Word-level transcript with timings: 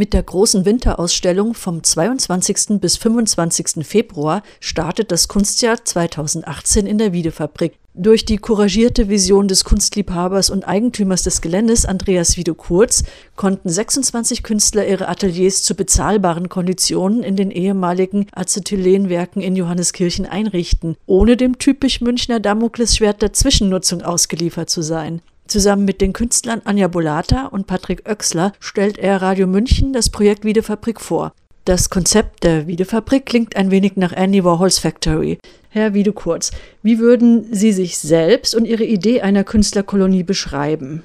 Mit 0.00 0.14
der 0.14 0.22
großen 0.22 0.64
Winterausstellung 0.64 1.52
vom 1.52 1.82
22. 1.84 2.80
bis 2.80 2.96
25. 2.96 3.86
Februar 3.86 4.42
startet 4.58 5.12
das 5.12 5.28
Kunstjahr 5.28 5.84
2018 5.84 6.86
in 6.86 6.96
der 6.96 7.12
Wiedefabrik. 7.12 7.74
Durch 7.92 8.24
die 8.24 8.38
couragierte 8.38 9.10
Vision 9.10 9.46
des 9.46 9.62
Kunstliebhabers 9.62 10.48
und 10.48 10.66
Eigentümers 10.66 11.22
des 11.24 11.42
Geländes 11.42 11.84
Andreas 11.84 12.38
Wiede-Kurz 12.38 13.04
konnten 13.36 13.68
26 13.68 14.42
Künstler 14.42 14.88
ihre 14.88 15.06
Ateliers 15.06 15.64
zu 15.64 15.74
bezahlbaren 15.74 16.48
Konditionen 16.48 17.22
in 17.22 17.36
den 17.36 17.50
ehemaligen 17.50 18.26
Acetylenwerken 18.32 19.42
in 19.42 19.54
Johanneskirchen 19.54 20.24
einrichten, 20.24 20.96
ohne 21.04 21.36
dem 21.36 21.58
typisch 21.58 22.00
Münchner 22.00 22.40
Damoklesschwert 22.40 23.20
der 23.20 23.34
Zwischennutzung 23.34 24.00
ausgeliefert 24.00 24.70
zu 24.70 24.80
sein. 24.80 25.20
Zusammen 25.50 25.84
mit 25.84 26.00
den 26.00 26.12
Künstlern 26.12 26.62
Anja 26.62 26.86
Bolata 26.86 27.46
und 27.46 27.66
Patrick 27.66 28.08
Oechsler 28.08 28.52
stellt 28.60 28.98
er 28.98 29.20
Radio 29.20 29.48
München 29.48 29.92
das 29.92 30.08
Projekt 30.08 30.44
Wiedefabrik 30.44 31.00
vor. 31.00 31.32
Das 31.64 31.90
Konzept 31.90 32.44
der 32.44 32.68
Wiedefabrik 32.68 33.26
klingt 33.26 33.56
ein 33.56 33.72
wenig 33.72 33.96
nach 33.96 34.12
Andy 34.12 34.44
Warhols 34.44 34.78
Factory. 34.78 35.38
Herr 35.68 35.92
Wiedekurz, 35.92 36.52
wie 36.84 37.00
würden 37.00 37.52
Sie 37.52 37.72
sich 37.72 37.98
selbst 37.98 38.54
und 38.54 38.64
Ihre 38.64 38.84
Idee 38.84 39.22
einer 39.22 39.42
Künstlerkolonie 39.42 40.22
beschreiben? 40.22 41.02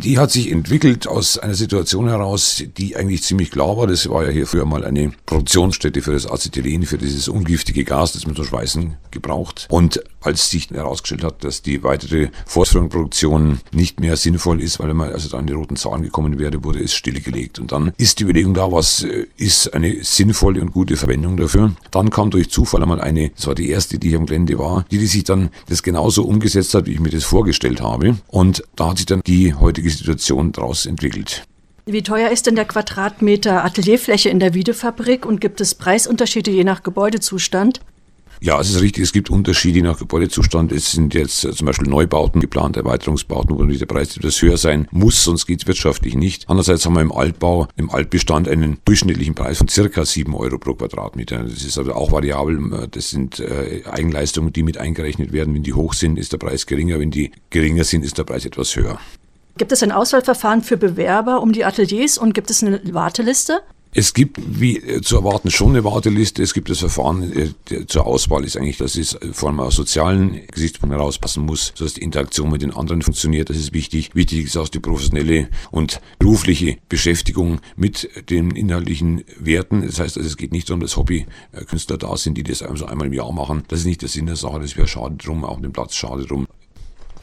Die 0.00 0.16
hat 0.16 0.30
sich 0.30 0.52
entwickelt 0.52 1.08
aus 1.08 1.38
einer 1.38 1.54
Situation 1.54 2.08
heraus, 2.08 2.62
die 2.76 2.94
eigentlich 2.94 3.24
ziemlich 3.24 3.50
klar 3.50 3.76
war. 3.76 3.88
Das 3.88 4.08
war 4.08 4.24
ja 4.24 4.30
hier 4.30 4.46
früher 4.46 4.64
mal 4.64 4.84
eine 4.84 5.10
Produktionsstätte 5.26 6.02
für 6.02 6.12
das 6.12 6.30
Acetylen, 6.30 6.86
für 6.86 6.98
dieses 6.98 7.26
ungiftige 7.26 7.82
Gas, 7.82 8.12
das 8.12 8.24
man 8.24 8.36
zum 8.36 8.44
Schweißen 8.44 8.96
gebraucht. 9.10 9.66
Und 9.70 10.00
als 10.20 10.50
sich 10.50 10.70
herausgestellt 10.70 11.24
hat, 11.24 11.44
dass 11.44 11.62
die 11.62 11.82
weitere 11.82 12.28
Fortführung 12.46 13.58
nicht 13.72 14.00
mehr 14.00 14.16
sinnvoll 14.16 14.60
ist, 14.60 14.78
weil 14.78 14.92
man 14.94 15.12
also 15.12 15.28
da 15.28 15.38
an 15.38 15.46
die 15.46 15.52
roten 15.52 15.76
Zahlen 15.76 16.02
gekommen 16.02 16.38
wäre, 16.38 16.62
wurde 16.64 16.82
es 16.82 16.94
stillgelegt. 16.94 17.58
Und 17.58 17.72
dann 17.72 17.92
ist 17.96 18.18
die 18.18 18.24
Überlegung 18.24 18.54
da, 18.54 18.70
was 18.70 19.04
äh, 19.04 19.26
ist 19.36 19.74
eine 19.74 20.04
sinnvolle 20.04 20.60
und 20.60 20.72
gute 20.72 20.96
Verwendung 20.96 21.36
dafür. 21.36 21.72
Dann 21.90 22.10
kam 22.10 22.30
durch 22.30 22.50
Zufall 22.50 22.82
einmal 22.82 23.00
eine, 23.00 23.30
das 23.30 23.46
war 23.46 23.54
die 23.54 23.68
erste, 23.68 23.98
die 23.98 24.10
hier 24.10 24.18
am 24.18 24.26
Gelände 24.26 24.58
war, 24.58 24.84
die, 24.90 24.98
die 24.98 25.06
sich 25.06 25.24
dann 25.24 25.50
das 25.68 25.82
genauso 25.82 26.24
umgesetzt 26.24 26.74
hat, 26.74 26.86
wie 26.86 26.92
ich 26.92 27.00
mir 27.00 27.10
das 27.10 27.24
vorgestellt 27.24 27.80
habe. 27.80 28.18
Und 28.28 28.62
da 28.76 28.90
hat 28.90 28.98
sich 28.98 29.06
dann 29.06 29.22
die 29.26 29.54
heutige 29.54 29.87
Situation 29.90 30.52
daraus 30.52 30.86
entwickelt. 30.86 31.44
Wie 31.86 32.02
teuer 32.02 32.30
ist 32.30 32.46
denn 32.46 32.54
der 32.54 32.66
Quadratmeter 32.66 33.64
Atelierfläche 33.64 34.28
in 34.28 34.40
der 34.40 34.52
Wiedefabrik 34.52 35.24
und 35.24 35.40
gibt 35.40 35.60
es 35.60 35.74
Preisunterschiede 35.74 36.50
je 36.50 36.64
nach 36.64 36.82
Gebäudezustand? 36.82 37.80
Ja, 38.40 38.60
es 38.60 38.70
ist 38.70 38.80
richtig, 38.80 39.02
es 39.02 39.12
gibt 39.12 39.30
Unterschiede 39.30 39.82
nach 39.82 39.98
Gebäudezustand. 39.98 40.70
Es 40.70 40.92
sind 40.92 41.12
jetzt 41.14 41.44
äh, 41.44 41.52
zum 41.52 41.66
Beispiel 41.66 41.88
Neubauten 41.88 42.40
geplant, 42.40 42.76
Erweiterungsbauten, 42.76 43.58
wo 43.58 43.64
der 43.64 43.86
Preis 43.86 44.16
etwas 44.16 44.40
höher 44.40 44.56
sein 44.56 44.86
muss, 44.90 45.24
sonst 45.24 45.46
geht 45.46 45.62
es 45.62 45.66
wirtschaftlich 45.66 46.14
nicht. 46.14 46.44
Andererseits 46.48 46.84
haben 46.86 46.94
wir 46.94 47.00
im 47.00 47.10
Altbau, 47.10 47.66
im 47.76 47.90
Altbestand 47.90 48.48
einen 48.48 48.78
durchschnittlichen 48.84 49.34
Preis 49.34 49.58
von 49.58 49.68
circa 49.68 50.04
7 50.04 50.34
Euro 50.34 50.58
pro 50.58 50.74
Quadratmeter. 50.74 51.42
Das 51.42 51.64
ist 51.64 51.78
also 51.78 51.94
auch 51.94 52.12
variabel. 52.12 52.88
Das 52.90 53.10
sind 53.10 53.40
äh, 53.40 53.82
Eigenleistungen, 53.90 54.52
die 54.52 54.62
mit 54.62 54.78
eingerechnet 54.78 55.32
werden. 55.32 55.54
Wenn 55.54 55.64
die 55.64 55.72
hoch 55.72 55.94
sind, 55.94 56.18
ist 56.18 56.32
der 56.32 56.38
Preis 56.38 56.66
geringer. 56.66 57.00
Wenn 57.00 57.10
die 57.10 57.32
geringer 57.50 57.84
sind, 57.84 58.04
ist 58.04 58.18
der 58.18 58.24
Preis 58.24 58.44
etwas 58.44 58.76
höher. 58.76 59.00
Gibt 59.58 59.72
es 59.72 59.82
ein 59.82 59.90
Auswahlverfahren 59.90 60.62
für 60.62 60.76
Bewerber 60.76 61.42
um 61.42 61.52
die 61.52 61.64
Ateliers 61.64 62.16
und 62.16 62.32
gibt 62.32 62.48
es 62.48 62.62
eine 62.62 62.80
Warteliste? 62.94 63.60
Es 63.92 64.12
gibt, 64.12 64.38
wie 64.38 64.76
äh, 64.76 65.00
zu 65.00 65.16
erwarten, 65.16 65.50
schon 65.50 65.70
eine 65.70 65.82
Warteliste. 65.82 66.42
Es 66.42 66.54
gibt 66.54 66.70
das 66.70 66.78
Verfahren 66.78 67.32
äh, 67.70 67.86
zur 67.86 68.06
Auswahl, 68.06 68.44
ist 68.44 68.56
eigentlich, 68.56 68.76
dass 68.76 68.96
es 68.96 69.18
vor 69.32 69.48
allem 69.48 69.58
aus 69.58 69.74
sozialen 69.74 70.46
Gesichtspunkten 70.52 70.96
herauspassen 70.96 71.44
muss, 71.44 71.72
sodass 71.74 71.94
die 71.94 72.02
Interaktion 72.02 72.50
mit 72.50 72.62
den 72.62 72.72
anderen 72.72 73.02
funktioniert. 73.02 73.50
Das 73.50 73.56
ist 73.56 73.72
wichtig. 73.72 74.14
Wichtig 74.14 74.44
ist 74.44 74.56
auch 74.56 74.68
die 74.68 74.78
professionelle 74.78 75.48
und 75.72 76.00
berufliche 76.20 76.76
Beschäftigung 76.88 77.60
mit 77.76 78.08
den 78.30 78.52
inhaltlichen 78.52 79.24
Werten. 79.40 79.82
Das 79.84 79.98
heißt, 79.98 80.18
also, 80.18 80.28
es 80.28 80.36
geht 80.36 80.52
nicht 80.52 80.68
darum, 80.68 80.80
dass 80.80 80.96
Hobbykünstler 80.96 81.96
da 81.96 82.16
sind, 82.16 82.38
die 82.38 82.44
das 82.44 82.62
einmal 82.62 83.06
im 83.06 83.12
Jahr 83.12 83.32
machen. 83.32 83.64
Das 83.68 83.80
ist 83.80 83.86
nicht 83.86 84.02
der 84.02 84.08
Sinn 84.08 84.26
der 84.26 84.36
Sache. 84.36 84.60
Das 84.60 84.76
wäre 84.76 84.86
schade 84.86 85.16
drum, 85.16 85.44
auch 85.44 85.60
den 85.60 85.72
Platz 85.72 85.96
schade 85.96 86.24
drum. 86.24 86.46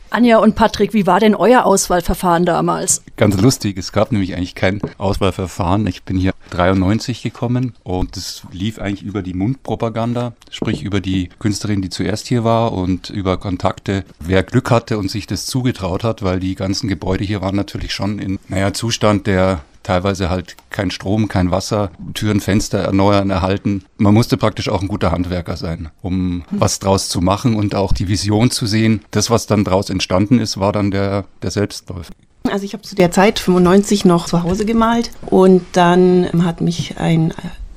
Anja 0.10 0.38
und 0.38 0.56
Patrick, 0.56 0.94
wie 0.94 1.08
war 1.08 1.20
denn 1.20 1.36
euer 1.36 1.66
Auswahlverfahren 1.66 2.46
damals? 2.46 3.04
Ganz 3.18 3.40
lustig, 3.40 3.78
es 3.78 3.92
gab 3.92 4.12
nämlich 4.12 4.36
eigentlich 4.36 4.56
kein 4.56 4.82
Auswahlverfahren. 4.98 5.86
Ich 5.88 6.04
bin 6.04 6.18
hier 6.18 6.34
93 6.52 7.22
gekommen 7.22 7.74
und 7.84 8.16
es 8.16 8.44
lief 8.52 8.80
eigentlich 8.80 9.04
über 9.04 9.22
die 9.22 9.34
Mundpropaganda, 9.34 10.34
sprich 10.52 10.84
über 10.84 11.02
die 11.02 11.30
Künstlerin, 11.40 11.82
die 11.82 11.90
zuerst 11.90 12.28
hier 12.28 12.44
war 12.44 12.74
und 12.74 13.10
über 13.10 13.38
Kontakte, 13.38 14.06
wer 14.20 14.44
Glück 14.44 14.72
hatte 14.72 14.98
und 14.98 15.12
sich 15.12 15.28
das 15.28 15.46
zugetraut 15.46 16.04
hat, 16.04 16.24
weil 16.24 16.40
die 16.40 16.56
ganzen 16.56 16.88
Gebäude 16.88 17.24
hier 17.24 17.42
waren 17.42 17.56
natürlich 17.56 17.94
schon 17.94 18.20
in, 18.20 18.40
naja, 18.48 18.74
Zustand, 18.74 19.28
der 19.28 19.62
teilweise 19.86 20.30
halt 20.30 20.58
kein 20.70 20.92
Strom, 20.92 21.28
kein 21.28 21.52
Wasser, 21.52 21.92
Türen, 22.14 22.42
Fenster 22.42 22.80
erneuern, 22.80 23.30
erhalten. 23.30 23.86
Man 23.98 24.14
musste 24.14 24.36
praktisch 24.36 24.68
auch 24.68 24.82
ein 24.82 24.88
guter 24.88 25.12
Handwerker 25.12 25.56
sein, 25.56 25.90
um 26.02 26.44
was 26.52 26.80
draus 26.80 27.08
zu 27.08 27.22
machen 27.22 27.56
und 27.56 27.76
auch 27.76 27.94
die 27.94 28.08
Vision 28.08 28.52
zu 28.52 28.66
sehen. 28.66 29.04
Das, 29.12 29.30
was 29.30 29.48
dann 29.48 29.64
draus 29.64 29.90
entstanden 29.90 30.40
ist, 30.40 30.60
war 30.60 30.72
dann 30.72 30.92
der, 30.92 31.26
der 31.42 31.52
Selbstläufer. 31.52 32.12
Also 32.52 32.66
ich 32.66 32.74
habe 32.74 32.84
zu 32.84 32.96
der 32.96 33.12
Zeit 33.12 33.40
95 33.40 34.06
noch 34.06 34.28
zu 34.28 34.44
Hause 34.44 34.66
gemalt 34.66 35.12
und 35.26 35.64
dann 35.74 36.30
hat 36.44 36.62
mich 36.62 36.98
ein 37.00 37.34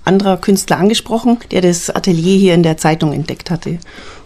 anderer 0.08 0.38
Künstler 0.38 0.78
angesprochen, 0.78 1.38
der 1.52 1.60
das 1.60 1.91
Atelier 1.91 2.36
hier 2.38 2.54
in 2.54 2.64
der 2.64 2.76
Zeitung 2.76 3.12
entdeckt 3.12 3.50
hatte 3.50 3.78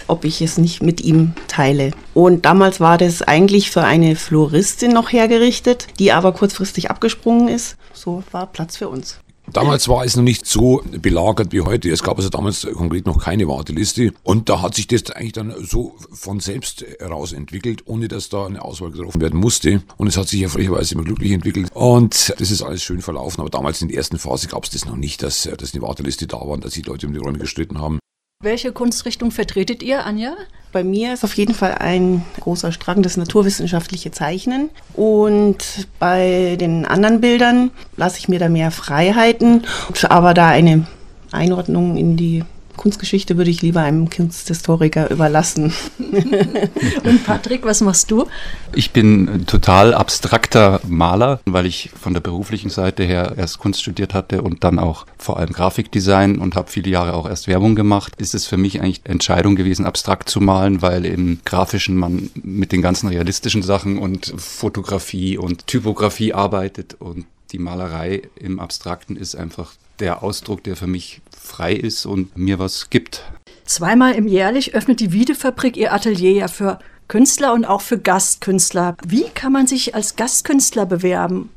ob 0.08 0.24
ich 0.24 0.42
es 0.42 0.58
nicht 0.58 0.82
mit 0.82 1.00
ihm 1.00 1.32
teile. 1.48 1.90
Und 2.12 2.44
damals 2.44 2.80
war 2.80 2.98
das 2.98 3.22
eigentlich 3.22 3.70
für 3.70 3.82
eine 3.82 4.14
Floristin 4.14 4.92
noch 4.92 5.10
hergerichtet, 5.10 5.86
die 5.98 6.12
aber 6.12 6.32
kurzfristig 6.32 6.90
abgesprungen 6.90 7.48
ist. 7.48 7.76
So 7.94 8.22
war 8.30 8.46
Platz 8.46 8.76
für 8.76 8.88
uns. 8.88 9.21
Damals 9.52 9.88
war 9.88 10.04
es 10.04 10.16
noch 10.16 10.22
nicht 10.22 10.46
so 10.46 10.82
belagert 11.00 11.52
wie 11.52 11.60
heute. 11.60 11.90
Es 11.90 12.02
gab 12.02 12.16
also 12.16 12.30
damals 12.30 12.66
konkret 12.74 13.06
noch 13.06 13.22
keine 13.22 13.48
Warteliste. 13.48 14.12
Und 14.22 14.48
da 14.48 14.62
hat 14.62 14.74
sich 14.74 14.86
das 14.86 15.10
eigentlich 15.10 15.32
dann 15.32 15.54
so 15.62 15.96
von 16.12 16.40
selbst 16.40 16.84
heraus 17.00 17.32
entwickelt, 17.32 17.82
ohne 17.86 18.08
dass 18.08 18.28
da 18.28 18.46
eine 18.46 18.62
Auswahl 18.62 18.92
getroffen 18.92 19.20
werden 19.20 19.38
musste. 19.38 19.82
Und 19.96 20.06
es 20.06 20.16
hat 20.16 20.28
sich 20.28 20.40
ja 20.40 20.48
frecherweise 20.48 20.94
immer 20.94 21.04
glücklich 21.04 21.32
entwickelt. 21.32 21.70
Und 21.74 22.34
das 22.38 22.50
ist 22.50 22.62
alles 22.62 22.82
schön 22.82 23.02
verlaufen. 23.02 23.40
Aber 23.40 23.50
damals 23.50 23.82
in 23.82 23.88
der 23.88 23.98
ersten 23.98 24.18
Phase 24.18 24.48
gab 24.48 24.64
es 24.64 24.70
das 24.70 24.84
noch 24.84 24.96
nicht, 24.96 25.22
dass, 25.22 25.42
dass 25.42 25.74
eine 25.74 25.82
Warteliste 25.82 26.26
da 26.26 26.36
war 26.36 26.48
und 26.48 26.64
dass 26.64 26.74
die 26.74 26.82
Leute 26.82 27.06
um 27.06 27.12
die 27.12 27.18
Räume 27.18 27.38
gestritten 27.38 27.80
haben. 27.80 27.98
Welche 28.42 28.72
Kunstrichtung 28.72 29.30
vertretet 29.30 29.84
ihr, 29.84 30.04
Anja? 30.04 30.32
Bei 30.72 30.82
mir 30.82 31.14
ist 31.14 31.22
auf 31.22 31.34
jeden 31.34 31.54
Fall 31.54 31.76
ein 31.78 32.24
großer 32.40 32.72
Strang 32.72 33.00
das 33.00 33.16
naturwissenschaftliche 33.16 34.10
Zeichnen. 34.10 34.70
Und 34.94 35.86
bei 36.00 36.56
den 36.58 36.84
anderen 36.84 37.20
Bildern 37.20 37.70
lasse 37.96 38.18
ich 38.18 38.28
mir 38.28 38.40
da 38.40 38.48
mehr 38.48 38.72
Freiheiten, 38.72 39.62
aber 40.08 40.34
da 40.34 40.48
eine 40.48 40.88
Einordnung 41.30 41.96
in 41.96 42.16
die 42.16 42.42
Kunstgeschichte 42.82 43.36
würde 43.36 43.50
ich 43.50 43.62
lieber 43.62 43.80
einem 43.80 44.10
Kunsthistoriker 44.10 45.08
überlassen. 45.08 45.72
Und 47.04 47.24
Patrick, 47.24 47.64
was 47.64 47.80
machst 47.80 48.10
du? 48.10 48.26
Ich 48.74 48.90
bin 48.90 49.46
total 49.46 49.94
abstrakter 49.94 50.80
Maler, 50.88 51.38
weil 51.44 51.66
ich 51.66 51.90
von 51.94 52.12
der 52.12 52.20
beruflichen 52.20 52.70
Seite 52.70 53.04
her 53.04 53.34
erst 53.36 53.60
Kunst 53.60 53.82
studiert 53.82 54.14
hatte 54.14 54.42
und 54.42 54.64
dann 54.64 54.80
auch 54.80 55.06
vor 55.16 55.38
allem 55.38 55.52
Grafikdesign 55.52 56.38
und 56.38 56.56
habe 56.56 56.70
viele 56.70 56.90
Jahre 56.90 57.14
auch 57.14 57.28
erst 57.28 57.46
Werbung 57.46 57.76
gemacht. 57.76 58.14
Ist 58.18 58.34
es 58.34 58.46
für 58.46 58.56
mich 58.56 58.80
eigentlich 58.80 59.02
Entscheidung 59.04 59.54
gewesen, 59.54 59.86
abstrakt 59.86 60.28
zu 60.28 60.40
malen, 60.40 60.82
weil 60.82 61.04
im 61.04 61.38
Grafischen 61.44 61.96
man 61.96 62.30
mit 62.34 62.72
den 62.72 62.82
ganzen 62.82 63.08
realistischen 63.08 63.62
Sachen 63.62 63.98
und 63.98 64.34
Fotografie 64.36 65.38
und 65.38 65.68
Typografie 65.68 66.34
arbeitet 66.34 66.96
und 66.98 67.26
die 67.52 67.58
Malerei 67.58 68.22
im 68.36 68.58
Abstrakten 68.58 69.16
ist 69.16 69.34
einfach 69.34 69.74
der 69.98 70.22
Ausdruck, 70.22 70.64
der 70.64 70.76
für 70.76 70.86
mich 70.86 71.20
frei 71.38 71.74
ist 71.74 72.06
und 72.06 72.36
mir 72.36 72.58
was 72.58 72.90
gibt. 72.90 73.30
Zweimal 73.64 74.14
im 74.14 74.26
jährlich 74.26 74.74
öffnet 74.74 75.00
die 75.00 75.12
Wiedefabrik 75.12 75.76
ihr 75.76 75.92
Atelier 75.92 76.32
ja 76.32 76.48
für 76.48 76.78
Künstler 77.08 77.52
und 77.52 77.64
auch 77.64 77.82
für 77.82 77.98
Gastkünstler. 77.98 78.96
Wie 79.06 79.24
kann 79.34 79.52
man 79.52 79.66
sich 79.66 79.94
als 79.94 80.16
Gastkünstler 80.16 80.86
bewerben? 80.86 81.50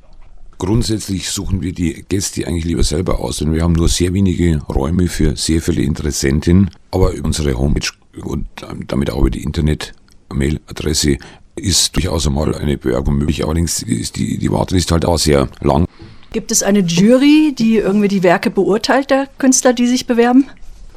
Grundsätzlich 0.58 1.30
suchen 1.30 1.62
wir 1.62 1.74
die 1.74 2.06
Gäste 2.08 2.48
eigentlich 2.48 2.66
lieber 2.66 2.84
selber 2.84 3.20
aus, 3.20 3.38
denn 3.38 3.54
wir 3.54 3.62
haben 3.62 3.74
nur 3.74 3.90
sehr 3.90 4.14
wenige 4.14 4.62
Räume 4.64 5.08
für 5.08 5.36
sehr 5.36 5.62
viele 5.62 5.82
Interessenten. 5.82 6.70
Aber 6.92 7.14
unsere 7.24 7.58
Homepage 7.58 7.90
und 8.24 8.48
damit 8.88 9.12
auch 9.12 9.20
über 9.20 9.30
die 9.30 9.44
Internet-Mail-Adresse 9.44 11.18
ist 11.56 11.96
durchaus 11.96 12.28
einmal 12.28 12.56
eine 12.56 12.78
Bewerbung 12.78 13.18
möglich. 13.18 13.46
Allerdings 13.46 13.82
ist 13.82 14.18
die, 14.18 14.38
die 14.38 14.52
Warteliste 14.52 14.94
halt 14.94 15.06
auch 15.06 15.18
sehr 15.18 15.48
lang. 15.62 15.86
Gibt 16.34 16.52
es 16.52 16.64
eine 16.64 16.80
Jury, 16.80 17.56
die 17.58 17.78
irgendwie 17.78 18.10
die 18.10 18.24
Werke 18.24 18.50
beurteilt, 18.50 19.10
der 19.10 19.28
Künstler, 19.38 19.74
die 19.74 19.88
sich 19.88 20.06
bewerben? 20.06 20.46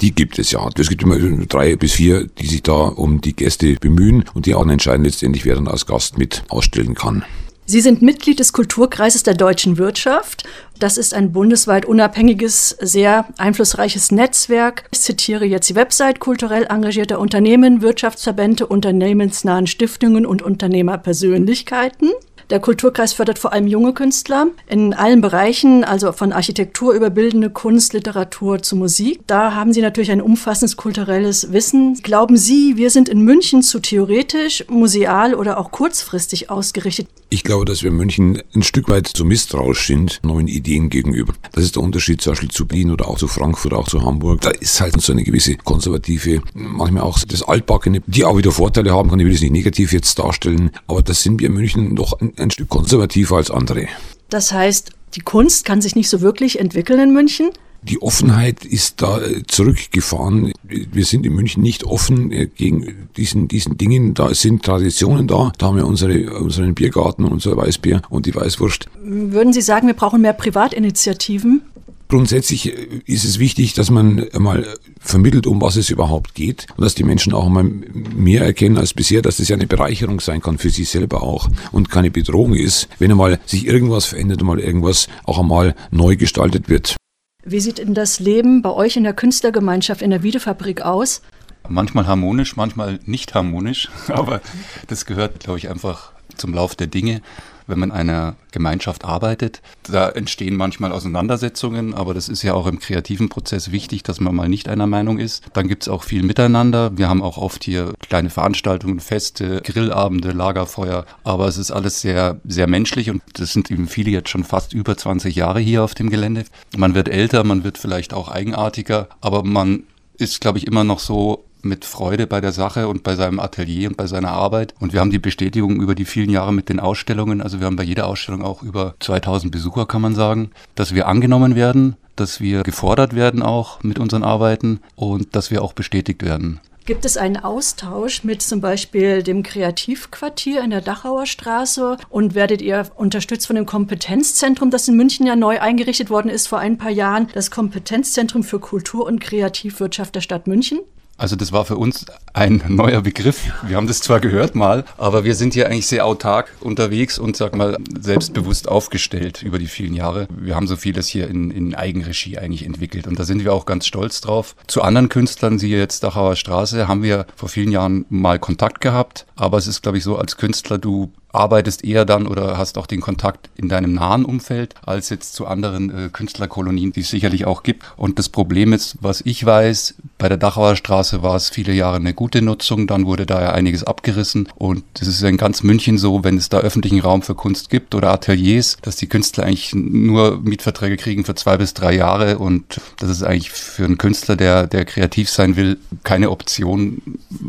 Die 0.01 0.13
gibt 0.13 0.39
es 0.39 0.51
ja. 0.53 0.69
Es 0.77 0.89
gibt 0.89 1.03
immer 1.03 1.19
drei 1.19 1.77
bis 1.77 1.93
vier, 1.93 2.27
die 2.27 2.47
sich 2.47 2.63
da 2.63 2.73
um 2.73 3.21
die 3.21 3.35
Gäste 3.35 3.75
bemühen 3.75 4.25
und 4.35 4.47
die 4.47 4.55
auch 4.55 4.67
entscheiden 4.67 5.05
letztendlich, 5.05 5.45
wer 5.45 5.57
dann 5.57 5.69
als 5.69 5.87
Gast 5.87 6.19
mit 6.19 6.45
ausstellen 6.49 6.95
kann. 6.95 7.25
Sie 7.71 7.83
sind 7.83 8.01
Mitglied 8.01 8.39
des 8.39 8.55
Kulturkreises 8.55 9.25
der 9.25 9.35
deutschen 9.35 9.77
Wirtschaft. 9.77 10.45
Das 10.79 10.97
ist 10.97 11.13
ein 11.13 11.33
bundesweit 11.33 11.85
unabhängiges, 11.85 12.71
sehr 12.81 13.27
einflussreiches 13.37 14.11
Netzwerk. 14.11 14.85
Ich 14.91 15.03
zitiere 15.03 15.45
jetzt 15.45 15.69
die 15.69 15.75
Website 15.75 16.19
kulturell 16.19 16.65
engagierter 16.71 17.21
Unternehmen, 17.21 17.83
Wirtschaftsverbände, 17.83 18.67
unternehmensnahen 18.67 19.67
Stiftungen 19.67 20.25
und 20.25 20.41
Unternehmerpersönlichkeiten. 20.41 22.09
Der 22.51 22.61
Kulturkreis 22.61 23.13
fördert 23.13 23.39
vor 23.39 23.53
allem 23.53 23.67
junge 23.67 23.93
Künstler 23.93 24.47
in 24.67 24.95
allen 24.95 25.21
Bereichen, 25.21 25.85
also 25.85 26.13
von 26.13 26.33
Architektur 26.33 26.95
über 26.95 27.11
bildende 27.11 27.51
Kunst, 27.51 27.93
Literatur 27.93 28.63
zu 28.63 28.75
Musik. 28.75 29.21
Da 29.27 29.55
haben 29.55 29.75
Sie 29.75 29.83
natürlich 29.83 30.11
ein 30.11 30.23
umfassendes 30.23 30.79
kulturelles 30.79 31.53
Wissen. 31.53 32.01
Glauben 32.03 32.39
Sie, 32.39 32.79
wir 32.79 32.89
sind 32.89 33.11
in 33.11 33.21
München 33.21 33.63
zu 33.63 33.81
theoretisch, 33.81 34.65
museal 34.71 35.35
oder 35.35 35.59
auch 35.59 35.71
kurzfristig 35.73 36.49
ausgerichtet? 36.49 37.07
Ich 37.31 37.45
glaube, 37.45 37.67
dass 37.67 37.83
wir 37.83 37.91
in 37.91 37.97
München 37.99 38.41
ein 38.55 38.63
Stück 38.63 38.89
weit 38.89 39.07
zu 39.07 39.27
misstrauisch 39.27 39.87
sind 39.87 40.21
neuen 40.23 40.49
Ideen 40.49 40.89
gegenüber. 40.89 41.35
Das 41.53 41.65
ist 41.65 41.77
der 41.77 41.83
Unterschied 41.83 42.23
zum 42.23 42.33
Beispiel 42.33 42.51
zu 42.51 42.67
Berlin 42.67 42.91
oder 42.91 43.07
auch 43.07 43.19
zu 43.19 43.29
Frankfurt, 43.29 43.75
auch 43.75 43.87
zu 43.87 44.03
Hamburg. 44.03 44.41
Da 44.41 44.49
ist 44.49 44.81
halt 44.81 44.99
so 45.03 45.13
eine 45.13 45.23
gewisse 45.23 45.57
konservative, 45.57 46.41
manchmal 46.55 47.03
auch 47.03 47.19
das 47.29 47.43
Altbackene, 47.43 48.01
die 48.07 48.25
auch 48.25 48.39
wieder 48.39 48.53
Vorteile 48.53 48.93
haben 48.93 49.11
kann. 49.11 49.21
Ich 49.21 49.27
will 49.27 49.35
es 49.35 49.43
nicht 49.43 49.53
negativ 49.53 49.93
jetzt 49.93 50.19
darstellen, 50.19 50.71
aber 50.87 51.03
das 51.03 51.23
sind 51.23 51.39
wir 51.41 51.49
in 51.49 51.55
München 51.55 51.93
noch 51.93 52.19
ein, 52.19 52.33
ein 52.41 52.51
Stück 52.51 52.69
konservativer 52.69 53.37
als 53.37 53.51
andere. 53.51 53.89
Das 54.31 54.53
heißt, 54.53 54.91
die 55.15 55.21
Kunst 55.21 55.65
kann 55.65 55.81
sich 55.81 55.97
nicht 55.97 56.09
so 56.09 56.21
wirklich 56.21 56.59
entwickeln 56.59 57.01
in 57.01 57.13
München? 57.13 57.51
Die 57.83 58.03
Offenheit 58.03 58.65
ist 58.65 59.01
da 59.01 59.21
äh, 59.21 59.45
zurückgefahren. 59.47 60.53
Wir 60.65 61.05
sind 61.05 61.25
in 61.25 61.33
München 61.35 61.63
nicht 61.63 61.85
offen 61.85 62.33
äh, 62.33 62.47
gegen 62.47 63.09
diesen, 63.17 63.47
diesen 63.47 63.79
Dingen. 63.79 64.15
Da 64.15 64.35
sind 64.35 64.65
Traditionen 64.65 65.29
da. 65.29 65.53
Da 65.59 65.67
haben 65.67 65.77
wir 65.77 65.87
unsere, 65.87 66.39
unseren 66.41 66.75
Biergarten, 66.75 67.25
unser 67.25 67.57
Weißbier 67.57 68.03
und 68.11 68.27
die 68.27 68.35
Weißwurst. 68.35 68.87
Würden 69.01 69.53
Sie 69.53 69.61
sagen, 69.61 69.87
wir 69.87 69.95
brauchen 69.95 70.21
mehr 70.21 70.33
Privatinitiativen? 70.33 71.63
Grundsätzlich 72.09 72.75
äh, 72.75 73.03
ist 73.05 73.25
es 73.25 73.39
wichtig, 73.39 73.75
dass 73.75 73.91
man 73.91 74.27
mal 74.39 74.67
vermittelt, 74.99 75.47
um 75.47 75.61
was 75.61 75.77
es 75.77 75.91
überhaupt 75.91 76.35
geht 76.35 76.67
und 76.77 76.85
dass 76.85 76.95
die 76.95 77.05
Menschen 77.05 77.35
auch 77.35 77.49
mal 77.49 77.65
mehr 77.65 78.45
erkennen 78.45 78.79
als 78.79 78.95
bisher, 78.95 79.23
dass 79.23 79.37
das 79.37 79.49
ja 79.49 79.57
eine 79.57 79.67
Bereicherung 79.67 80.21
sein 80.21 80.41
kann 80.41 80.59
für 80.59 80.71
sie 80.71 80.85
selber 80.85 81.23
auch 81.23 81.49
und 81.71 81.91
keine 81.91 82.11
Bedrohung 82.11 82.55
ist, 82.55 82.89
wenn 82.99 83.11
einmal 83.11 83.39
sich 83.47 83.67
irgendwas 83.67 84.07
verändert 84.07 84.41
und 84.41 84.49
mal 84.49 84.61
irgendwas 84.61 85.09
auch 85.25 85.39
einmal 85.39 85.75
neu 85.91 86.17
gestaltet 86.17 86.69
wird. 86.69 86.97
Wie 87.45 87.61
sieht 87.61 87.79
denn 87.79 87.95
das 87.95 88.21
Leben 88.21 88.63
bei 88.63 88.71
euch 88.71 88.97
in 88.97 89.05
der 89.05 89.15
Künstlergemeinschaft 89.15 90.03
in 90.03 90.11
der 90.11 90.23
Wiedefabrik 90.23 90.83
aus? 90.83 91.23
Manchmal 91.69 92.07
harmonisch, 92.07 92.57
manchmal 92.57 92.99
nicht 93.05 93.35
harmonisch, 93.35 93.91
aber 94.09 94.41
das 94.87 95.05
gehört, 95.07 95.41
glaube 95.41 95.59
ich, 95.59 95.69
einfach 95.69 96.13
zum 96.37 96.55
Lauf 96.55 96.75
der 96.75 96.87
Dinge 96.87 97.21
wenn 97.69 97.79
man 97.79 97.91
in 97.91 97.97
einer 97.97 98.35
Gemeinschaft 98.51 99.05
arbeitet. 99.05 99.63
Da 99.85 100.09
entstehen 100.09 100.57
manchmal 100.57 100.93
Auseinandersetzungen, 100.93 101.95
aber 101.95 102.15
das 102.15 102.29
ist 102.29 102.43
ja 102.43 102.55
auch 102.55 102.67
im 102.67 102.79
kreativen 102.79 103.29
Prozess 103.29 103.71
wichtig, 103.71 104.03
dass 104.03 104.21
man 104.21 104.35
mal 104.35 104.49
nicht 104.49 104.69
einer 104.69 104.87
Meinung 104.87 105.19
ist. 105.19 105.45
Dann 105.53 105.69
gibt 105.69 105.85
es 105.85 105.89
auch 105.89 106.03
viel 106.03 106.23
Miteinander. 106.23 106.97
Wir 106.97 107.09
haben 107.09 107.23
auch 107.23 107.39
oft 107.39 107.65
hier 107.65 107.93
kleine 108.01 108.31
Veranstaltungen, 108.31 109.01
Feste, 109.01 109.61
Grillabende, 109.63 110.33
Lagerfeuer, 110.33 111.05
aber 111.25 111.47
es 111.47 111.59
ist 111.59 111.71
alles 111.71 112.01
sehr, 112.01 112.41
sehr 112.45 112.67
menschlich 112.67 113.11
und 113.11 113.23
das 113.35 113.53
sind 113.53 113.71
eben 113.71 113.87
viele 113.87 114.11
jetzt 114.11 114.31
schon 114.31 114.45
fast 114.45 114.73
über 114.73 114.97
20 114.97 115.35
Jahre 115.37 115.61
hier 115.61 115.85
auf 115.85 115.95
dem 115.95 116.11
Gelände. 116.11 116.45
Man 116.77 116.95
wird 116.95 117.09
älter, 117.09 117.45
man 117.45 117.65
wird 117.65 117.79
vielleicht 117.79 118.15
auch 118.15 118.29
eigenartiger, 118.29 119.09
aber 119.21 119.45
man 119.45 119.85
ist, 120.19 120.41
glaube 120.41 120.59
ich, 120.59 120.67
immer 120.67 120.85
noch 120.85 120.99
so 120.99 121.45
mit 121.63 121.85
Freude 121.85 122.27
bei 122.27 122.41
der 122.41 122.53
Sache 122.53 122.89
und 122.89 123.03
bei 123.03 123.15
seinem 123.15 123.41
Atelier 123.41 123.89
und 123.89 123.97
bei 123.97 124.07
seiner 124.07 124.31
Arbeit. 124.31 124.75
Und 124.81 124.93
wir 124.93 125.01
haben 125.01 125.11
die 125.11 125.19
Bestätigung 125.19 125.81
über 125.81 125.95
die 125.95 126.05
vielen 126.05 126.31
Jahre 126.31 126.53
mit 126.53 126.69
den 126.69 126.81
Ausstellungen. 126.81 127.41
Also 127.41 127.61
wir 127.61 127.67
haben 127.67 127.77
bei 127.77 127.85
jeder 127.85 128.07
Ausstellung 128.07 128.43
auch 128.43 128.63
über 128.63 128.95
2000 129.01 129.53
Besucher, 129.53 129.87
kann 129.87 130.03
man 130.03 130.15
sagen, 130.15 130.51
dass 130.75 130.95
wir 130.95 131.09
angenommen 131.09 131.55
werden, 131.55 131.97
dass 132.17 132.41
wir 132.41 132.63
gefordert 132.63 133.15
werden 133.15 133.43
auch 133.43 133.83
mit 133.83 133.99
unseren 133.99 134.25
Arbeiten 134.25 134.81
und 134.97 135.35
dass 135.37 135.51
wir 135.51 135.63
auch 135.63 135.73
bestätigt 135.73 136.23
werden. 136.23 136.61
Gibt 136.89 137.05
es 137.05 137.19
einen 137.19 137.37
Austausch 137.37 138.25
mit 138.25 138.41
zum 138.41 138.63
Beispiel 138.63 139.23
dem 139.23 139.43
Kreativquartier 139.43 140.65
in 140.65 140.71
der 140.71 140.81
Dachauer 140.81 141.27
Straße 141.27 141.99
und 142.09 142.35
werdet 142.35 142.63
ihr 142.63 142.87
unterstützt 142.97 143.47
von 143.47 143.57
dem 143.57 143.67
Kompetenzzentrum, 143.67 144.71
das 144.71 144.89
in 144.89 144.97
München 144.97 145.27
ja 145.27 145.37
neu 145.37 145.61
eingerichtet 145.61 146.09
worden 146.09 146.31
ist 146.31 146.47
vor 146.47 146.61
ein 146.61 146.79
paar 146.79 146.91
Jahren, 146.91 147.29
das 147.35 147.51
Kompetenzzentrum 147.51 148.43
für 148.43 148.59
Kultur 148.59 149.05
und 149.05 149.21
Kreativwirtschaft 149.21 150.15
der 150.15 150.23
Stadt 150.23 150.47
München? 150.47 150.79
Also 151.19 151.35
das 151.35 151.51
war 151.51 151.65
für 151.65 151.77
uns 151.77 152.07
ein 152.33 152.63
neuer 152.69 153.03
Begriff. 153.03 153.51
Wir 153.67 153.77
haben 153.77 153.89
das 153.89 154.01
zwar 154.01 154.21
gehört 154.21 154.55
mal, 154.55 154.85
aber 154.97 155.25
wir 155.25 155.35
sind 155.35 155.53
hier 155.53 155.67
eigentlich 155.67 155.89
sehr 155.89 156.07
autark 156.07 156.55
unterwegs 156.61 157.19
und 157.19 157.37
sag 157.37 157.57
mal 157.57 157.77
selbstbewusst 157.99 158.69
aufgestellt 158.69 159.43
über 159.43 159.59
die 159.59 159.67
vielen 159.67 159.95
Jahre. 159.95 160.29
Wir 160.31 160.55
haben 160.55 160.69
so 160.69 160.77
vieles 160.77 161.09
hier 161.09 161.29
in, 161.29 161.51
in 161.51 161.75
Eigenregie 161.75 162.39
eigentlich 162.39 162.65
entwickelt 162.65 163.09
und 163.09 163.19
da 163.19 163.25
sind 163.25 163.43
wir 163.43 163.53
auch 163.53 163.67
ganz 163.67 163.87
stolz 163.87 164.21
drauf. 164.21 164.55
Zu 164.69 164.83
anderen 164.83 165.09
Künstlern, 165.09 165.59
siehe 165.59 165.77
jetzt 165.77 166.05
Dachauer 166.05 166.37
Straße, 166.37 166.87
haben 166.87 167.03
wir 167.03 167.27
vor 167.35 167.49
vielen 167.49 167.73
Jahren 167.73 168.07
mal 168.09 168.39
Kontakt 168.39 168.81
gehabt, 168.81 169.27
aber 169.35 169.59
es 169.59 169.67
ist 169.67 169.83
glaube 169.83 169.99
ich 169.99 170.05
so, 170.05 170.17
als 170.17 170.37
Künstler 170.37 170.79
du 170.79 171.11
arbeitest 171.39 171.85
eher 171.85 172.05
dann 172.05 172.27
oder 172.27 172.59
hast 172.59 172.77
auch 172.79 172.87
den 172.87 173.01
Kontakt 173.01 173.49
in 173.57 173.69
deinem 173.69 173.95
nahen 173.95 174.25
Umfeld 174.25 174.75
als 174.85 175.09
jetzt 175.09 175.35
zu 175.35 175.47
anderen 175.47 175.91
äh, 175.91 176.09
Künstlerkolonien, 176.13 176.93
die 176.93 177.01
es 177.01 177.11
sicherlich 177.11 177.47
auch 177.47 177.63
gibt. 177.63 177.85
Und 177.97 178.19
das 178.19 178.29
Problem 178.29 178.73
ist, 178.73 178.97
was 179.01 179.21
ich 179.25 179.45
weiß, 179.47 179.95
bei 180.19 180.29
der 180.29 180.37
Dachauer 180.37 180.75
Straße 180.77 181.23
war 181.23 181.37
es 181.37 181.49
viele 181.49 181.73
Jahre 181.73 181.97
eine 181.97 182.13
gute 182.13 182.43
Nutzung, 182.43 182.87
dann 182.87 183.07
wurde 183.07 183.25
da 183.25 183.41
ja 183.41 183.53
einiges 183.53 183.85
abgerissen 183.85 184.49
und 184.57 184.85
es 185.01 185.07
ist 185.07 185.23
in 185.23 185.37
ganz 185.37 185.63
München 185.63 185.97
so, 185.97 186.25
wenn 186.25 186.37
es 186.37 186.49
da 186.49 186.59
öffentlichen 186.59 187.01
Raum 187.01 187.23
für 187.23 187.37
Kunst 187.37 187.71
gibt 187.71 187.95
oder 187.95 188.11
Ateliers, 188.11 188.77
dass 188.83 188.97
die 188.97 189.07
Künstler 189.07 189.45
eigentlich 189.45 189.75
nur 189.75 190.41
Mietverträge 190.41 190.97
kriegen 190.97 191.25
für 191.25 191.37
zwei 191.37 191.57
bis 191.57 191.73
drei 191.73 191.95
Jahre 191.95 192.39
und 192.39 192.81
das 192.99 193.11
ist 193.11 193.23
eigentlich 193.23 193.51
für 193.51 193.85
einen 193.85 193.99
Künstler, 193.99 194.35
der, 194.35 194.67
der 194.67 194.85
kreativ 194.85 195.31
sein 195.31 195.55
will, 195.55 195.79
keine 196.03 196.31
Option, 196.31 197.01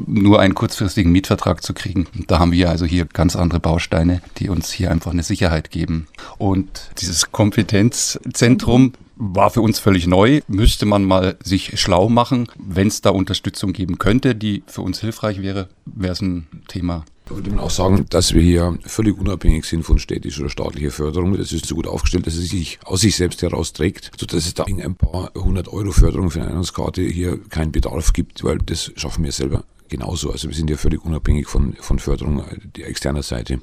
nur 0.05 0.39
einen 0.39 0.53
kurzfristigen 0.53 1.11
Mietvertrag 1.11 1.63
zu 1.63 1.73
kriegen. 1.73 2.07
Da 2.27 2.37
haben 2.37 2.51
wir 2.51 2.69
also 2.69 2.85
hier 2.85 3.05
ganz 3.05 3.35
andere 3.35 3.59
Bausteine, 3.79 4.21
die 4.37 4.49
uns 4.49 4.71
hier 4.71 4.91
einfach 4.91 5.11
eine 5.11 5.23
Sicherheit 5.23 5.71
geben. 5.71 6.07
Und 6.37 6.91
dieses 6.99 7.31
Kompetenzzentrum 7.31 8.93
war 9.15 9.49
für 9.49 9.61
uns 9.61 9.79
völlig 9.79 10.07
neu. 10.07 10.41
Müsste 10.47 10.85
man 10.85 11.03
mal 11.03 11.37
sich 11.43 11.79
schlau 11.79 12.09
machen. 12.09 12.47
Wenn 12.57 12.87
es 12.87 13.01
da 13.01 13.09
Unterstützung 13.09 13.73
geben 13.73 13.97
könnte, 13.97 14.35
die 14.35 14.63
für 14.67 14.81
uns 14.81 14.99
hilfreich 15.01 15.41
wäre, 15.41 15.69
wäre 15.85 16.13
es 16.13 16.21
ein 16.21 16.47
Thema. 16.67 17.05
Ich 17.25 17.35
würde 17.35 17.61
auch 17.61 17.69
sagen, 17.69 18.05
dass 18.09 18.33
wir 18.33 18.41
hier 18.41 18.79
völlig 18.85 19.17
unabhängig 19.17 19.65
sind 19.65 19.83
von 19.83 19.99
städtischer 19.99 20.41
oder 20.41 20.49
staatlicher 20.49 20.91
Förderung. 20.91 21.37
Das 21.37 21.51
ist 21.51 21.67
so 21.67 21.75
gut 21.75 21.85
aufgestellt, 21.85 22.25
dass 22.25 22.35
es 22.35 22.49
sich 22.49 22.79
aus 22.85 23.01
sich 23.01 23.15
selbst 23.15 23.41
herausträgt, 23.43 24.11
sodass 24.19 24.47
es 24.47 24.55
da 24.55 24.63
in 24.63 24.81
ein 24.81 24.95
paar 24.95 25.31
hundert 25.35 25.67
Euro 25.67 25.91
Förderung 25.91 26.31
für 26.31 26.41
eine 26.41 26.49
Einheitskarte 26.51 27.03
hier 27.03 27.37
keinen 27.49 27.71
Bedarf 27.71 28.13
gibt, 28.13 28.43
weil 28.43 28.57
das 28.57 28.91
schaffen 28.95 29.23
wir 29.23 29.31
selber 29.31 29.63
genauso. 29.89 30.31
Also 30.31 30.47
wir 30.47 30.55
sind 30.55 30.69
ja 30.69 30.77
völlig 30.77 31.03
unabhängig 31.03 31.47
von, 31.47 31.73
von 31.79 31.99
Förderung 31.99 32.43
der 32.75 32.87
externer 32.87 33.23
Seite. 33.23 33.59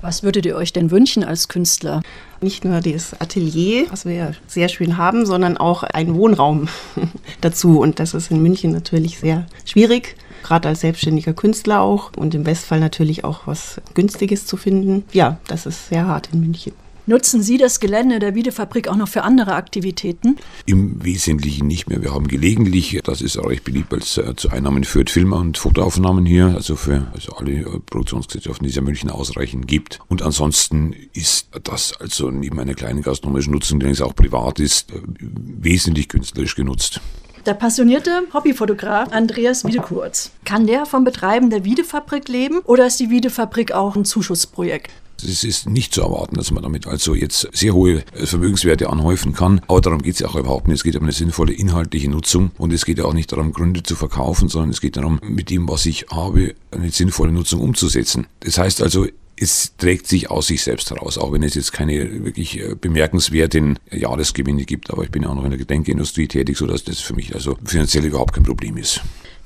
Was 0.00 0.22
würdet 0.22 0.44
ihr 0.46 0.56
euch 0.56 0.72
denn 0.72 0.90
wünschen 0.90 1.24
als 1.24 1.48
Künstler? 1.48 2.02
Nicht 2.40 2.64
nur 2.64 2.80
das 2.80 3.18
Atelier, 3.20 3.86
was 3.90 4.04
wir 4.04 4.14
ja 4.14 4.32
sehr 4.46 4.68
schön 4.68 4.96
haben, 4.96 5.24
sondern 5.24 5.56
auch 5.56 5.82
einen 5.82 6.14
Wohnraum 6.14 6.68
dazu. 7.40 7.80
Und 7.80 8.00
das 8.00 8.14
ist 8.14 8.30
in 8.30 8.42
München 8.42 8.72
natürlich 8.72 9.18
sehr 9.18 9.46
schwierig, 9.64 10.16
gerade 10.42 10.68
als 10.68 10.80
selbstständiger 10.80 11.32
Künstler 11.32 11.80
auch. 11.80 12.12
Und 12.16 12.34
im 12.34 12.44
Westfall 12.44 12.80
natürlich 12.80 13.24
auch 13.24 13.46
was 13.46 13.80
Günstiges 13.94 14.46
zu 14.46 14.56
finden. 14.56 15.04
Ja, 15.12 15.38
das 15.46 15.66
ist 15.66 15.88
sehr 15.88 16.06
hart 16.06 16.28
in 16.32 16.40
München. 16.40 16.72
Nutzen 17.06 17.42
Sie 17.42 17.58
das 17.58 17.80
Gelände 17.80 18.18
der 18.18 18.34
Wiedefabrik 18.34 18.88
auch 18.88 18.96
noch 18.96 19.08
für 19.08 19.24
andere 19.24 19.54
Aktivitäten? 19.54 20.38
Im 20.64 21.04
Wesentlichen 21.04 21.66
nicht 21.66 21.86
mehr. 21.86 22.00
Wir 22.00 22.14
haben 22.14 22.28
gelegentlich, 22.28 22.98
das 23.04 23.20
ist 23.20 23.36
auch 23.36 23.50
recht 23.50 23.64
beliebt, 23.64 23.92
weil 23.92 23.98
es 23.98 24.16
äh, 24.16 24.34
zu 24.36 24.48
Einnahmen 24.48 24.84
führt, 24.84 25.10
Filme 25.10 25.36
und 25.36 25.58
Fotoaufnahmen 25.58 26.24
hier, 26.24 26.46
also 26.54 26.76
für 26.76 27.08
also 27.12 27.32
alle 27.34 27.52
äh, 27.52 27.80
Produktionsgesellschaften, 27.84 28.64
die 28.64 28.70
es 28.70 28.76
ja 28.76 28.80
München 28.80 29.10
ausreichend 29.10 29.68
gibt. 29.68 29.98
Und 30.08 30.22
ansonsten 30.22 30.94
ist 31.12 31.48
das 31.62 31.92
also 32.00 32.30
neben 32.30 32.58
einer 32.58 32.74
kleinen 32.74 33.02
gastronomischen 33.02 33.52
Nutzung, 33.52 33.80
die 33.80 34.02
auch 34.02 34.16
privat 34.16 34.58
ist, 34.58 34.90
äh, 34.90 34.94
wesentlich 35.20 36.08
künstlerisch 36.08 36.54
genutzt. 36.54 37.02
Der 37.44 37.52
passionierte 37.52 38.22
Hobbyfotograf 38.32 39.12
Andreas 39.12 39.66
Wiedekurz. 39.66 40.30
Kann 40.46 40.66
der 40.66 40.86
vom 40.86 41.04
Betreiben 41.04 41.50
der 41.50 41.66
Wiedefabrik 41.66 42.30
leben 42.30 42.60
oder 42.60 42.86
ist 42.86 42.98
die 42.98 43.10
Wiedefabrik 43.10 43.72
auch 43.72 43.94
ein 43.94 44.06
Zuschussprojekt? 44.06 44.90
Es 45.24 45.44
ist 45.44 45.68
nicht 45.68 45.94
zu 45.94 46.02
erwarten, 46.02 46.36
dass 46.36 46.50
man 46.50 46.62
damit 46.62 46.86
also 46.86 47.14
jetzt 47.14 47.48
sehr 47.52 47.74
hohe 47.74 48.04
Vermögenswerte 48.14 48.90
anhäufen 48.90 49.32
kann. 49.32 49.60
Aber 49.68 49.80
darum 49.80 50.02
geht 50.02 50.14
es 50.14 50.20
ja 50.20 50.28
auch 50.28 50.36
überhaupt 50.36 50.68
nicht. 50.68 50.76
Es 50.76 50.84
geht 50.84 50.96
um 50.96 51.02
eine 51.02 51.12
sinnvolle 51.12 51.52
inhaltliche 51.52 52.10
Nutzung 52.10 52.50
und 52.58 52.72
es 52.72 52.84
geht 52.84 52.98
ja 52.98 53.04
auch 53.04 53.14
nicht 53.14 53.32
darum, 53.32 53.52
Gründe 53.52 53.82
zu 53.82 53.96
verkaufen, 53.96 54.48
sondern 54.48 54.70
es 54.70 54.80
geht 54.80 54.96
darum, 54.96 55.20
mit 55.22 55.50
dem, 55.50 55.68
was 55.68 55.86
ich 55.86 56.06
habe, 56.10 56.54
eine 56.70 56.90
sinnvolle 56.90 57.32
Nutzung 57.32 57.60
umzusetzen. 57.60 58.26
Das 58.40 58.58
heißt 58.58 58.82
also, 58.82 59.06
es 59.36 59.76
trägt 59.76 60.06
sich 60.06 60.30
aus 60.30 60.46
sich 60.46 60.62
selbst 60.62 60.90
heraus, 60.90 61.18
auch 61.18 61.32
wenn 61.32 61.42
es 61.42 61.54
jetzt 61.54 61.72
keine 61.72 62.24
wirklich 62.24 62.60
äh, 62.60 62.74
bemerkenswerten 62.80 63.78
Jahresgewinne 63.90 64.64
gibt. 64.64 64.90
Aber 64.90 65.02
ich 65.02 65.10
bin 65.10 65.24
auch 65.24 65.34
noch 65.34 65.44
in 65.44 65.50
der 65.50 65.58
Gedenkindustrie 65.58 66.28
tätig, 66.28 66.56
sodass 66.56 66.84
das 66.84 67.00
für 67.00 67.14
mich 67.14 67.34
also 67.34 67.58
finanziell 67.64 68.04
überhaupt 68.04 68.34
kein 68.34 68.44
Problem 68.44 68.76
ist. 68.76 69.00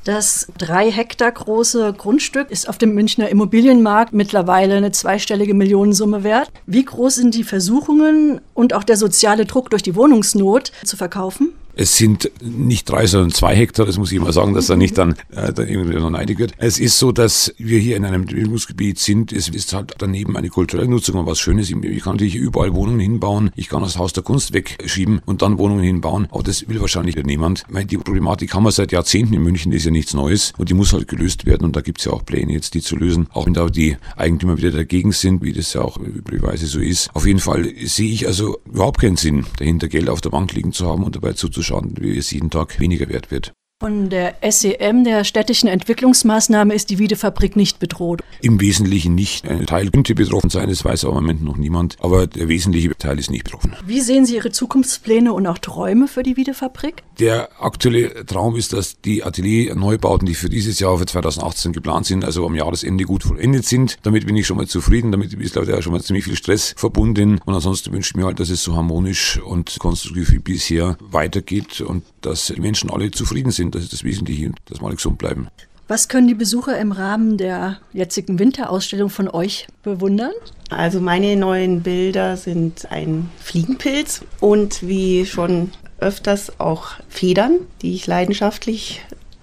Das 0.08 0.46
drei 0.56 0.90
Hektar 0.90 1.30
große 1.30 1.92
Grundstück 1.92 2.50
ist 2.50 2.66
auf 2.66 2.78
dem 2.78 2.94
Münchner 2.94 3.28
Immobilienmarkt 3.28 4.14
mittlerweile 4.14 4.76
eine 4.76 4.90
zweistellige 4.90 5.52
Millionensumme 5.52 6.24
wert. 6.24 6.50
Wie 6.64 6.82
groß 6.82 7.16
sind 7.16 7.34
die 7.34 7.44
Versuchungen 7.44 8.40
und 8.54 8.72
auch 8.72 8.84
der 8.84 8.96
soziale 8.96 9.44
Druck 9.44 9.68
durch 9.68 9.82
die 9.82 9.94
Wohnungsnot 9.94 10.72
zu 10.82 10.96
verkaufen? 10.96 11.52
Es 11.80 11.97
sind 11.97 12.32
nicht 12.42 12.90
drei, 12.90 13.06
sondern 13.06 13.30
zwei 13.30 13.54
Hektar. 13.54 13.87
Das 13.87 13.99
muss 13.99 14.11
ich 14.11 14.16
immer 14.16 14.32
sagen, 14.32 14.52
dass 14.52 14.66
da 14.66 14.75
nicht 14.75 14.99
dann, 14.99 15.12
äh, 15.30 15.52
dann 15.52 15.68
irgendwie 15.68 15.94
noch 15.94 16.11
neidig 16.11 16.40
wird. 16.40 16.50
Es 16.58 16.80
ist 16.80 16.99
so, 16.99 17.12
dass 17.12 17.54
wir 17.56 17.78
hier 17.78 17.97
in 17.97 18.04
einem 18.04 18.23
Entwicklungsgebiet 18.23 18.99
sind. 18.99 19.32
Es 19.32 19.49
ist 19.49 19.73
halt 19.73 19.94
daneben 19.99 20.37
eine 20.37 20.49
kulturelle 20.49 20.88
Nutzung 20.88 21.20
und 21.20 21.26
was 21.26 21.38
Schönes. 21.38 21.70
Ich 21.70 22.02
kann 22.02 22.14
natürlich 22.14 22.35
überall 22.35 22.75
Wohnungen 22.75 22.99
hinbauen. 22.99 23.52
Ich 23.54 23.68
kann 23.68 23.82
das 23.82 23.97
Haus 23.97 24.12
der 24.12 24.25
Kunst 24.25 24.52
wegschieben 24.52 25.20
und 25.25 25.40
dann 25.40 25.56
Wohnungen 25.58 25.85
hinbauen. 25.85 26.26
Aber 26.32 26.42
das 26.42 26.68
will 26.68 26.80
wahrscheinlich 26.80 27.14
niemand. 27.14 27.62
Ich 27.68 27.73
meine, 27.73 27.87
die 27.87 27.97
Problematik 27.97 28.54
haben 28.54 28.64
wir 28.64 28.73
seit 28.73 28.90
Jahrzehnten 28.90 29.35
in 29.35 29.42
München. 29.44 29.70
Das 29.70 29.78
ist 29.78 29.85
ja 29.85 29.92
nichts 29.92 30.14
Neues 30.14 30.54
und 30.58 30.70
die 30.70 30.75
muss 30.75 30.92
halt 30.92 31.06
gelöst 31.06 31.47
werden. 31.47 31.64
Und 31.64 31.76
da 31.76 31.80
gibt 31.80 32.00
es 32.00 32.06
ja 32.06 32.12
auch 32.12 32.26
Pläne 32.26 32.54
jetzt, 32.54 32.75
die 32.75 32.80
zu 32.80 32.97
lösen. 32.97 33.28
Auch 33.32 33.47
wenn 33.47 33.54
da 33.54 33.68
die 33.68 33.97
Eigentümer 34.16 34.58
wieder 34.58 34.73
dagegen 34.73 35.12
sind, 35.12 35.44
wie 35.44 35.52
das 35.52 35.75
ja 35.75 35.82
auch 35.82 35.97
üblicherweise 35.97 36.66
so 36.66 36.80
ist. 36.80 37.08
Auf 37.14 37.25
jeden 37.25 37.38
Fall 37.38 37.73
sehe 37.85 38.11
ich 38.11 38.26
also 38.26 38.58
überhaupt 38.66 39.00
keinen 39.00 39.16
Sinn, 39.16 39.47
dahinter 39.58 39.87
Geld 39.87 40.08
auf 40.08 40.20
der 40.20 40.30
Bank 40.30 40.52
liegen 40.54 40.73
zu 40.73 40.85
haben 40.85 41.04
und 41.04 41.14
dabei 41.14 41.35
zuzuschauen 41.35 41.67
schauen, 41.68 41.94
wie 41.98 42.18
es 42.18 42.30
jeden 42.30 42.50
Tag 42.50 42.80
weniger 42.80 43.08
wert 43.08 43.30
wird. 43.30 43.52
Von 43.80 44.11
der 44.11 44.35
SEM, 44.42 45.04
der 45.04 45.23
städtischen 45.23 45.68
Entwicklungsmaßnahme, 45.68 46.75
ist 46.75 46.90
die 46.90 46.99
Wiedefabrik 46.99 47.54
nicht 47.54 47.78
bedroht. 47.78 48.23
Im 48.40 48.61
Wesentlichen 48.61 49.14
nicht. 49.14 49.47
Ein 49.49 49.66
Teil 49.66 49.92
könnte 49.92 50.16
betroffen 50.16 50.50
sein, 50.50 50.68
das 50.68 50.85
weiß 50.85 51.04
aber 51.04 51.18
im 51.18 51.23
Moment 51.23 51.44
noch 51.44 51.56
niemand. 51.56 51.94
Aber 52.00 52.26
der 52.26 52.49
wesentliche 52.49 52.92
Teil 52.99 53.20
ist 53.20 53.30
nicht 53.30 53.44
betroffen. 53.44 53.76
Wie 53.87 54.00
sehen 54.00 54.26
Sie 54.26 54.35
Ihre 54.35 54.50
Zukunftspläne 54.50 55.32
und 55.32 55.47
auch 55.47 55.58
Träume 55.58 56.08
für 56.08 56.25
die 56.25 56.37
Wiedefabrik? 56.37 57.04
Der 57.20 57.50
aktuelle 57.62 58.26
Traum 58.26 58.56
ist, 58.56 58.73
dass 58.73 59.00
die 59.00 59.23
Atelierneubauten, 59.23 60.26
die 60.26 60.35
für 60.35 60.49
dieses 60.49 60.80
Jahr, 60.80 60.99
für 60.99 61.06
2018 61.06 61.73
geplant 61.73 62.06
sind, 62.06 62.25
also 62.25 62.47
am 62.47 62.56
Jahresende 62.56 63.04
gut 63.04 63.23
vollendet 63.23 63.64
sind. 63.64 63.99
Damit 64.02 64.26
bin 64.26 64.35
ich 64.35 64.49
schon 64.49 64.56
mal 64.56 64.66
zufrieden. 64.66 65.12
Damit 65.12 65.32
ist 65.35 65.54
leider 65.54 65.80
schon 65.82 65.92
mal 65.92 66.02
ziemlich 66.02 66.25
viel 66.25 66.35
Stress 66.35 66.75
verbunden. 66.76 67.40
Und 67.44 67.54
ansonsten 67.54 67.92
wünsche 67.92 68.11
ich 68.11 68.16
mir 68.16 68.25
halt, 68.25 68.40
dass 68.40 68.50
es 68.50 68.61
so 68.61 68.75
harmonisch 68.75 69.38
und 69.38 69.78
konstruktiv 69.78 70.32
wie 70.32 70.40
bisher 70.40 70.99
weitergeht 71.00 71.80
und 71.80 72.02
dass 72.23 72.49
die 72.49 72.61
Menschen 72.61 72.90
alle 72.90 73.12
zufrieden 73.12 73.52
sind. 73.68 73.75
Das 73.75 73.82
ist 73.84 73.92
das 73.92 74.04
Wesentliche, 74.04 74.52
dass 74.66 74.80
wir 74.80 74.87
alle 74.87 74.96
gesund 74.96 75.18
bleiben. 75.18 75.48
Was 75.87 76.08
können 76.08 76.28
die 76.28 76.34
Besucher 76.34 76.78
im 76.78 76.92
Rahmen 76.92 77.38
der 77.38 77.78
jetzigen 77.94 78.38
Winterausstellung 78.38 79.08
von 79.08 79.28
euch 79.28 79.66
bewundern? 79.82 80.32
Also 80.68 81.00
meine 81.00 81.34
neuen 81.34 81.82
Bilder 81.82 82.37
sind 82.37 82.92
ein 82.92 83.30
Fliegenpilz 83.40 84.22
und 84.40 84.87
wie 84.87 85.25
schon 85.25 85.70
öfters 85.98 86.60
auch 86.60 86.90
Federn, 87.08 87.60
die 87.80 87.94
ich 87.94 88.06
leidenschaftlich 88.06 89.00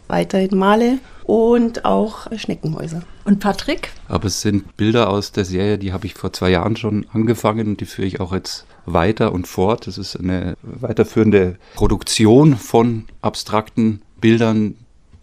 weiterhin 0.07 0.55
male 0.55 0.99
und 1.23 1.83
auch 1.83 2.27
Schneckenhäuser. 2.37 3.01
Und 3.23 3.39
Patrick? 3.39 3.89
Aber 4.07 4.27
es 4.27 4.41
sind 4.41 4.77
Bilder 4.77 5.09
aus 5.09 5.31
der 5.31 5.45
Serie, 5.45 5.79
die 5.79 5.93
habe 5.93 6.05
ich 6.05 6.13
vor 6.13 6.31
zwei 6.31 6.51
Jahren 6.51 6.75
schon 6.75 7.07
angefangen 7.11 7.67
und 7.69 7.81
die 7.81 7.85
führe 7.85 8.07
ich 8.07 8.19
auch 8.19 8.33
jetzt 8.33 8.67
weiter 8.85 9.31
und 9.33 9.47
fort. 9.47 9.87
Das 9.87 9.97
ist 9.97 10.15
eine 10.15 10.55
weiterführende 10.61 11.57
Produktion 11.73 12.55
von 12.55 13.05
abstrakten 13.21 14.01
Bildern, 14.25 14.73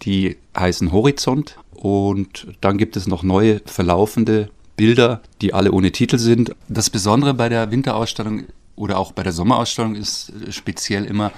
die 0.03 0.37
heißen 0.57 0.93
Horizont. 0.93 1.57
Und 1.73 2.47
dann 2.61 2.79
gibt 2.79 2.97
es 2.97 3.09
noch 3.09 3.25
neue 3.25 3.61
verlaufende 3.65 4.49
Bilder, 4.77 5.23
die 5.41 5.55
alle 5.55 5.73
ohne 5.73 5.91
Titel 5.91 6.19
sind. 6.19 6.55
Das 6.69 6.89
Besondere 6.89 7.35
bei 7.35 7.49
der 7.49 7.73
Winterausstellung 7.73 8.45
oder 8.77 8.99
auch 8.99 9.11
bei 9.11 9.25
der 9.25 9.33
Sommerausstellung 9.33 9.97
ist 9.97 10.33
speziell 10.51 11.05
immer, 11.05 11.33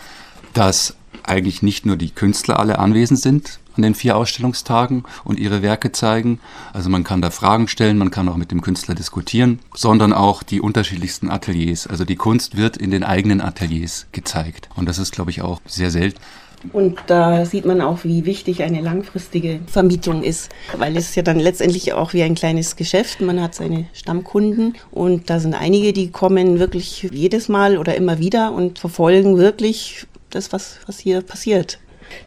dass 0.53 0.95
eigentlich 1.23 1.63
nicht 1.63 1.87
nur 1.87 1.97
die 1.97 2.11
Künstler 2.11 2.61
alle 2.61 2.79
anwesend 2.79 3.21
sind 3.21 3.61
an 3.77 3.83
den 3.83 3.95
vier 3.95 4.17
Ausstellungstagen 4.17 5.05
und 5.25 5.41
ihre 5.41 5.63
Werke 5.63 5.91
zeigen. 5.91 6.41
Also 6.73 6.91
man 6.91 7.03
kann 7.03 7.23
da 7.23 7.31
Fragen 7.31 7.67
stellen, 7.67 7.99
man 7.99 8.11
kann 8.11 8.29
auch 8.29 8.37
mit 8.37 8.51
dem 8.51 8.61
Künstler 8.61 8.95
diskutieren, 8.95 9.59
sondern 9.75 10.13
auch 10.13 10.43
die 10.43 10.61
unterschiedlichsten 10.61 11.31
Ateliers. 11.31 11.87
Also 11.87 12.05
die 12.05 12.17
Kunst 12.17 12.57
wird 12.57 12.77
in 12.77 12.91
den 12.91 13.05
eigenen 13.05 13.41
Ateliers 13.41 14.07
gezeigt. 14.13 14.69
Und 14.77 14.87
das 14.87 14.99
ist, 14.99 15.13
glaube 15.13 15.31
ich, 15.31 15.43
auch 15.43 15.61
sehr 15.67 15.91
selten. 15.91 16.21
Und 16.73 16.99
da 17.07 17.45
sieht 17.45 17.65
man 17.65 17.81
auch, 17.81 18.05
wie 18.05 18.25
wichtig 18.25 18.63
eine 18.63 18.81
langfristige 18.81 19.61
Vermietung 19.67 20.23
ist, 20.23 20.51
weil 20.77 20.97
es 20.97 21.15
ja 21.15 21.23
dann 21.23 21.39
letztendlich 21.39 21.93
auch 21.93 22.13
wie 22.13 22.23
ein 22.23 22.35
kleines 22.35 22.77
Geschäft. 22.77 23.21
Man 23.21 23.41
hat 23.41 23.55
seine 23.55 23.87
Stammkunden 23.93 24.75
und 24.91 25.31
da 25.31 25.39
sind 25.39 25.55
einige, 25.55 25.93
die 25.93 26.11
kommen 26.11 26.59
wirklich 26.59 27.09
jedes 27.13 27.49
Mal 27.49 27.79
oder 27.79 27.95
immer 27.95 28.19
wieder 28.19 28.53
und 28.53 28.79
verfolgen 28.79 29.37
wirklich 29.39 30.07
das, 30.31 30.53
was, 30.53 30.79
was 30.87 30.99
hier 30.99 31.21
passiert. 31.23 31.79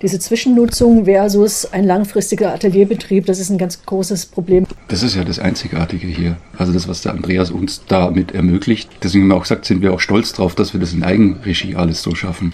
Diese 0.02 0.20
Zwischennutzung 0.20 1.06
versus 1.06 1.66
ein 1.72 1.86
langfristiger 1.86 2.54
Atelierbetrieb, 2.54 3.26
das 3.26 3.40
ist 3.40 3.50
ein 3.50 3.58
ganz 3.58 3.86
großes 3.86 4.28
Problem. 4.28 4.66
Das 4.88 5.04
ist 5.04 5.16
ja 5.16 5.24
das 5.24 5.40
Einzigartige 5.40 6.08
hier. 6.08 6.38
Also 6.58 6.74
das, 6.74 6.88
was 6.88 7.02
der 7.02 7.14
Andreas 7.14 7.52
uns 7.52 7.84
damit 7.88 8.34
ermöglicht. 8.34 8.90
Deswegen 9.04 9.24
haben 9.24 9.30
wir 9.30 9.36
auch 9.38 9.44
gesagt, 9.44 9.66
sind 9.66 9.82
wir 9.82 9.94
auch 9.94 10.00
stolz 10.00 10.34
drauf, 10.34 10.56
dass 10.56 10.74
wir 10.74 10.80
das 10.80 10.94
in 10.94 11.04
Eigenregie 11.04 11.76
alles 11.76 12.02
so 12.02 12.16
schaffen. 12.16 12.54